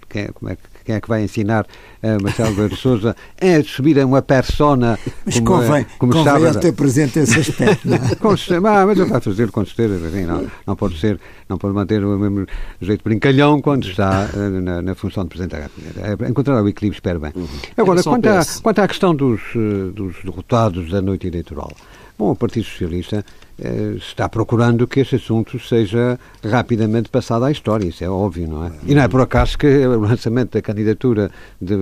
[0.08, 1.66] quem, como é, quem é que vai ensinar
[2.02, 6.34] a Marcelo Rebelo de Sousa a subir a uma persona mas como, convém, como convém
[6.34, 8.14] estava, ter presente esse aspecto não é?
[8.16, 11.18] com certeza, mas eu faço dizer com certeza assim, não, não pode ser
[11.48, 12.46] não pode manter o mesmo
[12.80, 16.30] jeito brincalhão quando está eh, na, na função de Presidente da República.
[16.30, 17.32] Encontrar o equilíbrio espero bem.
[17.34, 17.46] Uhum.
[17.76, 21.70] agora, quanto, à, quanto à questão dos, eh, dos derrotados da noite eleitoral
[22.16, 23.24] Bom, o Partido Socialista
[23.58, 28.64] eh, está procurando que esse assunto seja rapidamente passado à história, isso é óbvio, não
[28.64, 28.72] é?
[28.86, 31.74] E não é por acaso que o lançamento da candidatura de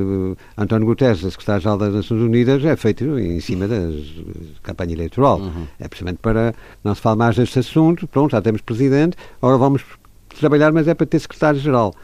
[0.57, 3.77] António Guterres a secretário-geral das Nações Unidas é feito em cima da
[4.63, 5.39] campanha eleitoral.
[5.39, 5.67] Uhum.
[5.79, 9.83] É precisamente para não se falar mais deste assunto, pronto, já temos presidente, agora vamos
[10.39, 11.95] trabalhar, mas é para ter secretário-geral.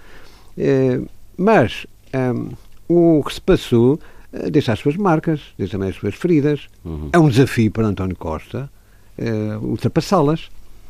[0.57, 1.01] Eh,
[1.37, 4.03] mas um, o que se passou eh,
[4.51, 6.69] deixa as suas marcas, deixa também as suas feridas.
[6.85, 7.11] Uhum.
[7.13, 8.71] É um desafio para António Costa
[9.19, 10.49] uh, ultrapassá-las.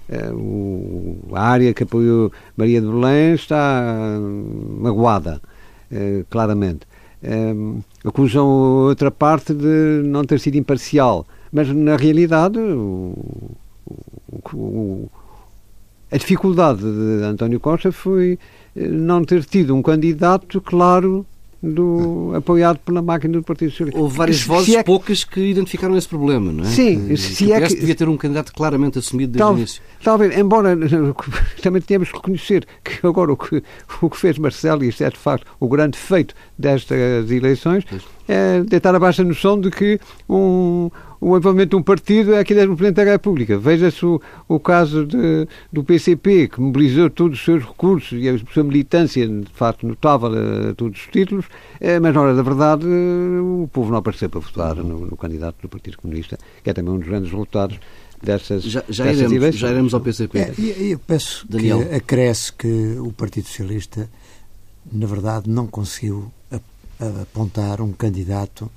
[0.08, 4.18] Uh, a área que apoiou Maria de Belém está
[4.80, 5.40] magoada,
[5.92, 6.86] uh, claramente.
[8.04, 13.56] acusam outra parte de não ter sido imparcial, mas na realidade o,
[14.54, 15.10] o,
[16.10, 18.38] a dificuldade de António Costa foi
[18.74, 21.26] não ter tido um candidato claro
[21.62, 24.00] do, apoiado pela máquina do Partido Socialista.
[24.00, 24.84] Houve várias se, vozes, é que...
[24.84, 26.66] poucas, que identificaram esse problema, não é?
[26.66, 27.74] Sim, se que é que...
[27.74, 29.82] devia ter um candidato claramente assumido desde Tal, o início.
[30.02, 30.76] Talvez, embora
[31.62, 33.62] também tenhamos que reconhecer que agora o que,
[34.00, 37.84] o que fez Marcelo, e isto é de facto o grande feito destas eleições,
[38.28, 40.90] é deitar abaixo a noção de que um,
[41.20, 43.58] o envolvimento de um partido é aquele do Presidente da República.
[43.58, 48.38] Veja-se o, o caso de, do PCP, que mobilizou todos os seus recursos e a
[48.52, 51.46] sua militância, de facto, notável a, a todos os títulos,
[51.80, 55.56] é, mas na hora da verdade o povo não apareceu para votar no, no, candidato
[55.62, 57.78] do Partido Comunista, que é também um dos grandes resultados
[58.22, 59.60] dessas, já, já dessas iremos, eleições.
[59.60, 60.38] Já iremos ao PCP.
[60.38, 60.54] É,
[60.92, 61.84] eu penso Daniel.
[61.84, 64.08] que acresce que o Partido Socialista,
[64.90, 66.30] na verdade, não conseguiu
[67.00, 68.70] apontar um candidato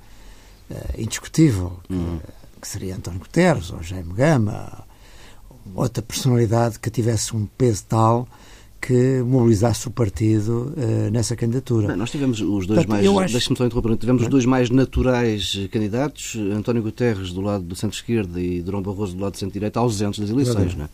[0.96, 2.18] indiscutível, uhum.
[2.18, 4.84] que, que, seria António Guterres ou Jaime Gama,
[5.74, 8.28] outra personalidade que tivesse um peso tal
[8.82, 11.96] que mobilizasse o partido uh, nessa candidatura.
[11.96, 13.34] Nós tivemos os dois Portanto, mais.
[13.36, 13.54] Acho...
[13.54, 13.96] Só interromper.
[13.96, 19.14] Tivemos os dois mais naturais candidatos, António Guterres do lado do centro-esquerda e Durão Barroso
[19.14, 20.88] do lado do centro-direita, ausentes das eleições, não é?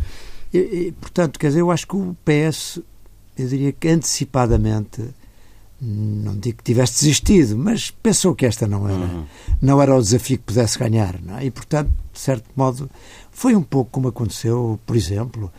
[0.53, 2.81] E, e, portanto, quer dizer, eu acho que o PS,
[3.38, 5.03] eu diria que antecipadamente
[5.81, 9.25] não digo que tivesse desistido, mas pensou que esta não era, uhum.
[9.62, 11.14] não era o desafio que pudesse ganhar.
[11.38, 11.45] É?
[11.45, 12.91] E, portanto, de certo modo,
[13.31, 15.53] foi um pouco como aconteceu, por exemplo,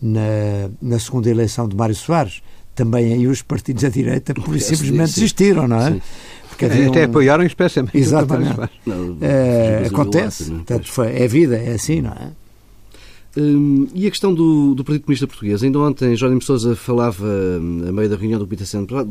[0.00, 2.42] na, na segunda eleição de Mário Soares.
[2.74, 5.20] Também aí os partidos da direita por simplesmente sim.
[5.20, 5.92] desistiram, não é?
[5.92, 6.02] Sim.
[6.48, 8.70] Porque é, até apoiaram especialmente Exatamente.
[8.86, 10.50] Não, é, acontece.
[10.50, 12.30] Portanto, foi, é vida, é assim, não é?
[13.36, 15.62] Hum, e a questão do, do, Partido Comunista Português?
[15.64, 18.64] Ainda ontem Jónimo Sousa falava hum, a meio da reunião do Comitê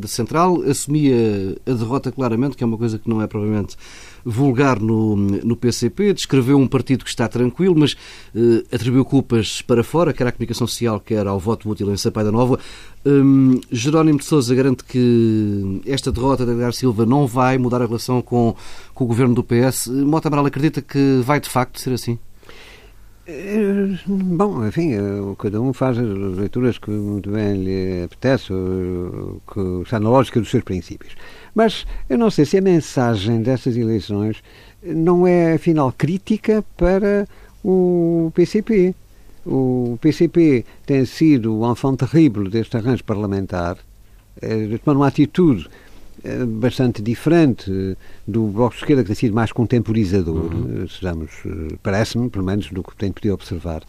[0.06, 3.76] Central, assumia a derrota claramente, que é uma coisa que não é provavelmente
[4.24, 7.92] vulgar no, no PCP, descreveu um partido que está tranquilo, mas
[8.34, 12.26] uh, atribuiu culpas para fora, quer à comunicação social, quer ao voto útil em Sampaio
[12.26, 12.58] da Nova.
[13.04, 17.86] Um, Jerónimo de Sousa garante que esta derrota de Edgar Silva não vai mudar a
[17.86, 18.56] relação com,
[18.94, 19.88] com o governo do PS.
[19.88, 22.18] Mota Amaral acredita que vai de facto ser assim?
[23.26, 29.60] Eh, bom, enfim, eh, cada um faz as leituras que muito bem lhe apetece, que
[29.82, 31.14] está na lógica dos seus princípios.
[31.54, 34.42] Mas eu não sei se a mensagem destas eleições
[34.82, 37.26] não é, afinal, crítica para
[37.64, 38.94] o PCP.
[39.46, 43.78] O PCP tem sido o enfant terrível deste arranjo parlamentar,
[44.42, 45.68] eh, tomar uma atitude eh,
[46.46, 50.84] bastante diferente do Bloco de Esquerda, que tem sido mais contemporizador, uhum.
[50.84, 53.82] Eh, sejamos, eh, parece-me, pelo menos, do que tenho podido observar.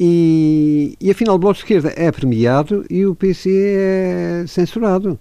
[0.00, 5.18] E, e afinal, o Bloco de Esquerda é premiado e o PC é censurado.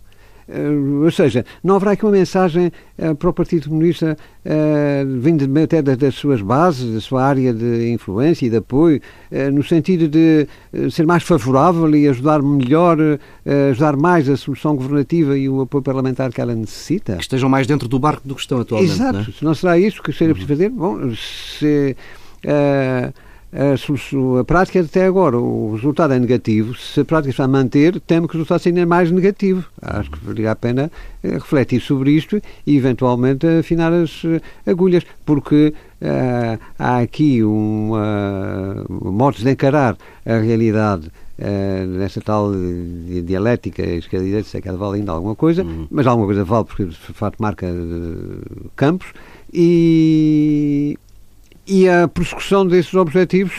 [0.48, 5.46] Uh, ou seja, não haverá aqui uma mensagem uh, para o Partido Comunista uh, vindo
[5.60, 9.02] até das, suas bases, da sua área de influência e de apoio,
[9.52, 10.48] no sentido de
[10.90, 12.98] ser mais favorável e ajudar melhor,
[13.72, 17.16] ajudar mais a solução governativa e o apoio parlamentar que ela necessita?
[17.16, 18.92] Que estejam mais dentro do barco do que estão atualmente.
[18.92, 19.14] Exato.
[19.14, 19.34] Não, é?
[19.42, 20.70] não será isso que seria preciso fazer?
[20.70, 21.96] Bom, se
[23.52, 26.76] a, a, prática até agora, o resultado é negativo.
[26.76, 29.66] Se a prática está a manter, temo que o resultado seja mais negativo.
[29.82, 30.92] Acho que valia a pena
[31.24, 38.86] eh, refletir sobre isto e, eventualmente, afinar as eh, agulhas, porque uh, há aqui uma,
[38.90, 42.52] modos de encarar a realidade Uh, nessa tal
[43.24, 45.86] dialética esquerda-direita, sei que vale ainda alguma coisa, uhum.
[45.92, 49.14] mas alguma coisa vale porque de facto marca uh, campos
[49.54, 50.98] e
[51.68, 53.54] e a prossecução desses objetivos,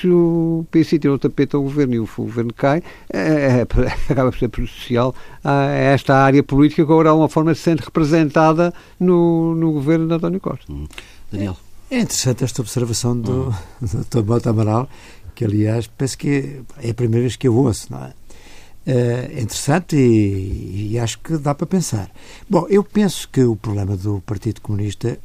[0.00, 3.62] se o PC tira o tapete ao governo e o governo cai, é, é,
[4.10, 7.84] acaba por ser prejudicial a esta área política que agora de uma forma se sente
[7.84, 10.70] representada no, no governo de António Costa.
[10.70, 10.86] Hum.
[11.30, 11.56] Daniel.
[11.90, 13.54] É interessante esta observação do, hum.
[13.86, 14.26] do Dr.
[14.26, 14.88] Mota Amaral,
[15.34, 18.12] que aliás penso que é a primeira vez que eu ouço, não é?
[18.86, 22.10] É interessante e, e acho que dá para pensar.
[22.50, 25.18] Bom, eu penso que o problema do Partido Comunista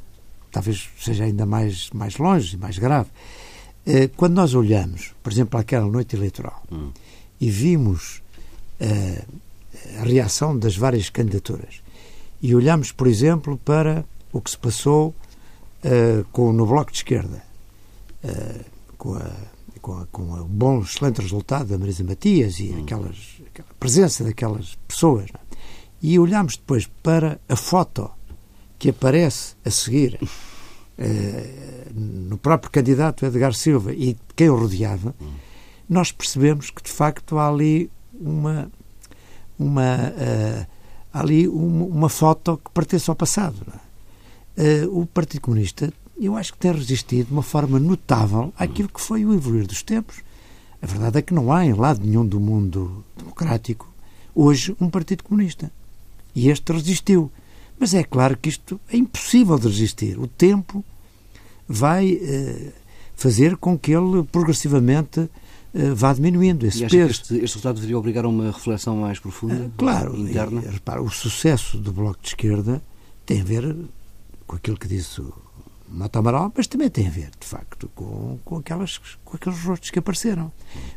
[0.51, 3.09] talvez seja ainda mais, mais longe, mais grave.
[3.85, 6.91] Eh, quando nós olhamos, por exemplo, aquela noite eleitoral hum.
[7.39, 8.21] e vimos
[8.79, 9.25] uh,
[9.99, 11.81] a reação das várias candidaturas
[12.41, 15.15] e olhamos, por exemplo, para o que se passou
[15.83, 17.43] uh, com, no Bloco de Esquerda,
[18.23, 18.65] uh,
[18.97, 19.31] com, a,
[19.81, 22.83] com, a, com o bom, excelente resultado da Marisa Matias e hum.
[22.83, 25.39] aquelas, aquela presença daquelas pessoas, é?
[26.01, 28.11] e olhamos depois para a foto
[28.79, 30.17] que aparece a seguir
[30.97, 35.13] eh, no próprio candidato Edgar Silva e quem o rodeava,
[35.87, 38.71] nós percebemos que de facto há ali uma
[39.57, 40.67] uma uh,
[41.13, 43.57] ali uma, uma, foto que pertence ao passado.
[44.55, 44.85] É?
[44.85, 49.01] Uh, o Partido Comunista, eu acho que tem resistido de uma forma notável àquilo que
[49.01, 50.21] foi o evoluir dos tempos.
[50.81, 53.93] A verdade é que não há em lado nenhum do mundo democrático
[54.33, 55.69] hoje um Partido Comunista.
[56.33, 57.29] E este resistiu.
[57.79, 60.19] Mas é claro que isto é impossível de resistir.
[60.19, 60.83] O tempo
[61.67, 62.73] vai uh,
[63.15, 66.97] fazer com que ele progressivamente uh, vá diminuindo esse peso.
[66.97, 69.65] Este, este, resultado deveria obrigar a uma reflexão mais profunda?
[69.65, 70.17] Uh, claro.
[70.17, 70.61] Interna?
[70.61, 72.81] E, repara, o sucesso do Bloco de Esquerda
[73.25, 73.75] tem a ver
[74.45, 75.33] com aquilo que disse o
[75.87, 79.89] Mata Amaral, mas também tem a ver, de facto, com, com, aquelas, com aqueles rostos
[79.89, 80.51] que apareceram.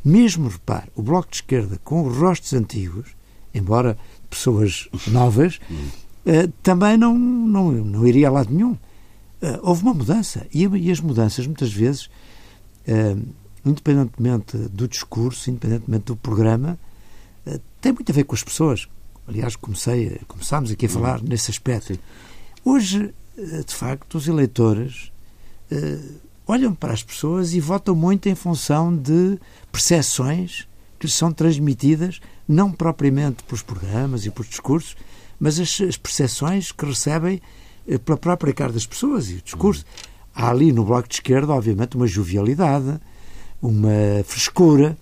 [0.05, 3.11] Mesmo, repare, o Bloco de Esquerda com os rostos antigos,
[3.55, 3.97] embora
[4.29, 6.02] pessoas novas, uh,
[6.63, 8.73] também não, não, não iria a lado nenhum.
[8.73, 10.47] Uh, houve uma mudança.
[10.53, 12.07] E, e, as mudanças, muitas vezes,
[12.87, 13.21] uh,
[13.65, 16.79] independentemente do discurso, independentemente do programa,
[17.81, 18.89] têm muito a ver com as pessoas.
[19.27, 20.95] Aliás, comecei, começámos aqui a uhum.
[20.95, 21.99] falar nesse aspecto.
[22.65, 25.11] Hoje, de facto, os eleitores
[26.47, 29.39] olham para as pessoas e votam muito em função de
[29.71, 34.97] percepções que lhes são transmitidas, não propriamente pelos programas e pelos discursos,
[35.43, 37.43] mas as, as percepções que recebem
[37.89, 39.85] eh, pela própria cara das pessoas e o discurso.
[40.33, 43.01] Há ali no Bloco de Esquerda, obviamente, uma jovialidade,
[43.61, 43.91] uma
[44.25, 44.97] frescura,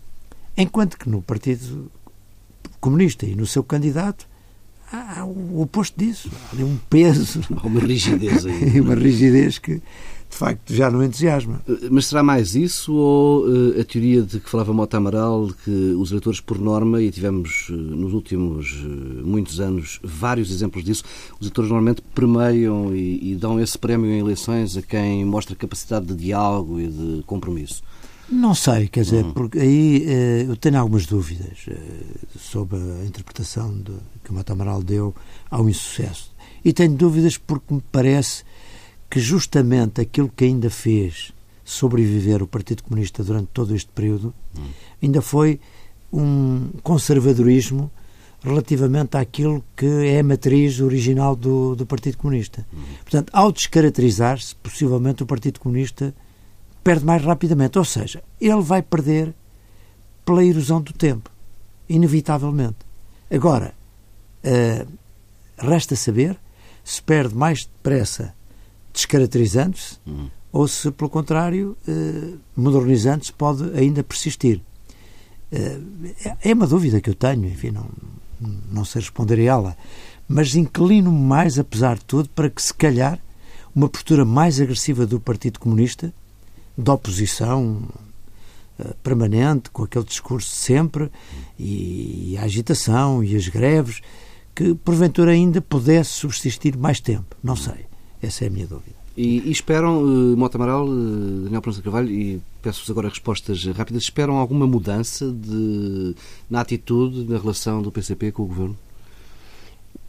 [0.56, 1.92] enquanto que no Partido
[2.80, 4.26] Comunista e no seu candidato
[4.90, 6.30] há o oposto disso.
[6.32, 7.42] Há ali um peso.
[7.62, 8.80] Há uma rigidez aí.
[8.80, 9.82] uma rigidez que
[10.30, 11.60] de facto já não entusiasma.
[11.68, 15.54] Eh, mas será mais isso ou uh, a teoria de que falava Mota Amaral, de
[15.54, 20.84] que os eleitores, por norma, e tivemos uh, nos últimos uh, muitos anos vários exemplos
[20.84, 21.02] disso,
[21.34, 26.06] os eleitores normalmente premiam e, e, dão esse prémio em eleições a quem mostra capacidade
[26.06, 27.82] de diálogo e de compromisso?
[28.30, 29.32] Não sei, quer dizer, uhum.
[29.32, 30.06] porque aí
[30.46, 31.66] eu tenho algumas dúvidas
[32.38, 33.90] sobre a interpretação de,
[34.22, 35.12] que o Mota Amaral deu
[35.50, 36.32] ao insucesso.
[36.64, 38.44] E tenho dúvidas porque me parece
[39.10, 41.32] que justamente aquilo que ainda fez
[41.64, 44.32] sobreviver o Partido Comunista durante todo este período
[45.02, 45.60] ainda foi
[46.12, 47.90] um conservadorismo
[48.42, 52.66] relativamente àquilo que é a matriz original do, do Partido Comunista.
[53.02, 56.14] Portanto, ao descaracterizar-se, possivelmente o Partido Comunista
[56.82, 57.78] perde mais rapidamente.
[57.78, 59.34] Ou seja, ele vai perder
[60.24, 61.30] pela erosão do tempo,
[61.88, 62.78] inevitavelmente.
[63.30, 63.74] Agora,
[64.44, 64.88] uh,
[65.58, 66.38] resta saber
[66.82, 68.34] se perde mais depressa
[69.00, 70.28] descaracterizando-se uhum.
[70.52, 74.60] ou se, pelo contrário, eh, modernizando-se pode ainda persistir.
[75.52, 75.80] Eh,
[76.42, 77.88] é uma dúvida que eu tenho, enfim, não,
[78.70, 79.76] não sei responder a ela,
[80.28, 83.18] mas inclino-me mais, apesar de tudo, para que, se calhar,
[83.74, 86.12] uma postura mais agressiva do Partido Comunista,
[86.76, 87.82] da oposição
[88.78, 91.10] uh, permanente, com aquele discurso sempre,
[91.58, 94.00] e, a agitação e as greves,
[94.54, 97.36] que porventura ainda pudesse subsistir mais tempo.
[97.42, 97.89] Não sei.
[98.22, 98.96] Essa é a minha dúvida.
[99.16, 104.02] E, e esperam, uh, Mota Amaral, uh, Daniel Pronto Carvalho, e peço-vos agora respostas rápidas,
[104.04, 106.14] esperam alguma mudança de,
[106.48, 108.78] na atitude, na relação do PCP com o Governo?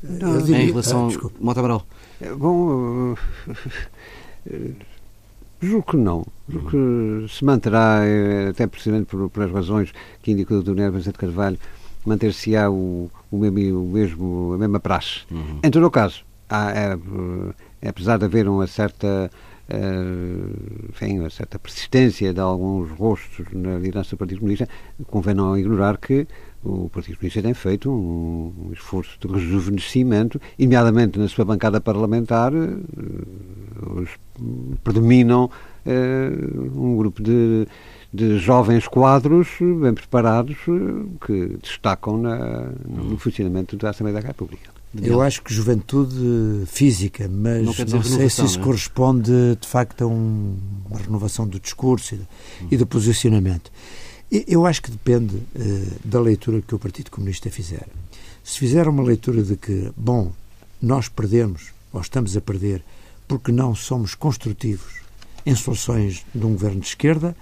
[0.03, 1.09] Não, diria, em relação...
[1.09, 1.85] Ah, Mota Amaral.
[2.19, 3.17] É, bom, uh,
[5.61, 6.25] julgo que não.
[6.47, 8.01] Julgo que se manterá,
[8.49, 11.57] até precisamente por, por as razões que indicou o Daniel Pronto Carvalho,
[12.05, 15.21] manter-se-á o, o, mesmo, o mesmo, a mesma praxe.
[15.29, 15.59] Uhum.
[15.63, 16.97] Em todo o caso, há, é,
[17.89, 19.29] apesar de haver uma certa
[19.73, 24.67] Uh, enfim, uma certa persistência de alguns rostos na liderança do Partido Comunista,
[25.07, 26.27] convém não ignorar que
[26.61, 32.51] o Partido Comunista tem feito um, um esforço de rejuvenescimento, nomeadamente na sua bancada parlamentar,
[32.53, 34.07] uh,
[34.83, 35.49] predominam
[36.75, 37.65] um grupo de,
[38.13, 40.57] de jovens quadros bem preparados
[41.25, 44.80] que destacam na, no funcionamento da Assembleia da República.
[44.93, 48.61] Eu acho que juventude física, mas não, não sei se isso é?
[48.61, 50.57] corresponde de facto a um,
[50.89, 52.67] uma renovação do discurso e, hum.
[52.71, 53.71] e do posicionamento.
[54.29, 57.87] Eu acho que depende uh, da leitura que o Partido Comunista fizer.
[58.43, 60.31] Se fizer uma leitura de que, bom,
[60.81, 62.83] nós perdemos, ou estamos a perder,
[63.27, 65.01] porque não somos construtivos
[65.45, 67.35] em soluções de um governo de esquerda,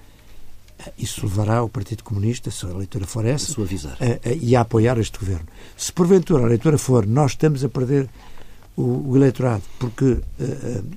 [0.98, 4.98] isso levará o Partido Comunista, se a leitura for essa, a, a, e a apoiar
[4.98, 5.46] este governo.
[5.76, 8.10] Se porventura a leitura for nós estamos a perder
[8.76, 10.24] o, o eleitorado porque uh,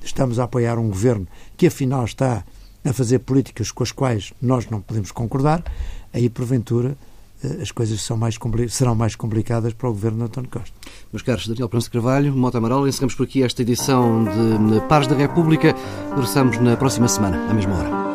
[0.03, 1.27] estamos a apoiar um governo
[1.57, 2.45] que afinal está
[2.85, 5.63] a fazer políticas com as quais nós não podemos concordar,
[6.13, 6.97] aí porventura
[7.45, 10.75] uh, as coisas são mais serão mais complicadas para o governo de António Costa.
[11.13, 15.17] Meus caros Daniel Prança Carvalho, Mota Amaral, encerramos por aqui esta edição de Pares da
[15.17, 15.75] República.
[16.11, 18.12] Regressamos na próxima semana, à mesma hora.